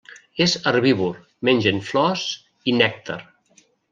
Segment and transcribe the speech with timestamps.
[0.45, 1.19] És herbívor,
[1.49, 2.25] mengen flors
[2.71, 3.21] i nèctar.